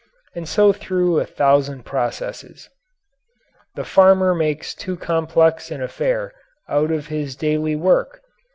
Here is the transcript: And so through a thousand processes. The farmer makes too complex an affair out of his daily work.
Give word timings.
And 0.33 0.49
so 0.49 0.73
through 0.73 1.19
a 1.19 1.27
thousand 1.27 1.85
processes. 1.85 2.69
The 3.75 3.83
farmer 3.85 4.33
makes 4.33 4.73
too 4.73 4.97
complex 4.97 5.69
an 5.69 5.79
affair 5.83 6.33
out 6.67 6.89
of 6.89 7.05
his 7.09 7.35
daily 7.35 7.75
work. 7.75 8.19